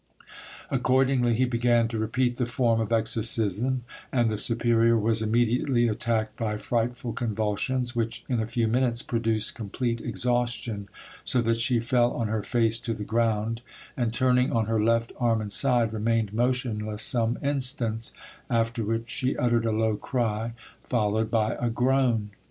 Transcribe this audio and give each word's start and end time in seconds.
Accordingly 0.71 1.35
he 1.35 1.45
began 1.45 1.87
to 1.89 1.99
repeat 1.99 2.37
the 2.37 2.47
form 2.47 2.79
of 2.81 2.91
exorcism, 2.91 3.83
and 4.11 4.31
the 4.31 4.35
superior 4.39 4.97
was 4.97 5.21
immediately 5.21 5.87
attacked 5.87 6.35
by 6.37 6.57
frightful 6.57 7.13
convulsions, 7.13 7.95
which 7.95 8.25
in 8.27 8.39
a 8.39 8.47
few 8.47 8.67
minutes 8.67 9.03
produced 9.03 9.53
complete 9.53 10.01
exhaustion, 10.01 10.89
so 11.23 11.39
that 11.43 11.59
she 11.59 11.79
fell 11.79 12.13
on 12.13 12.29
her 12.29 12.41
face 12.41 12.79
to 12.79 12.95
the 12.95 13.03
ground, 13.03 13.61
and 13.95 14.11
turning 14.11 14.51
on 14.51 14.65
her 14.65 14.81
left 14.83 15.11
arm 15.19 15.39
and 15.39 15.53
side, 15.53 15.93
remained 15.93 16.33
motionless 16.33 17.03
some 17.03 17.37
instants, 17.43 18.11
after 18.49 18.83
which 18.83 19.07
she 19.07 19.37
uttered 19.37 19.67
a 19.67 19.71
low 19.71 19.95
cry, 19.97 20.53
followed 20.83 21.29
by 21.29 21.55
a 21.59 21.69
groan. 21.69 22.31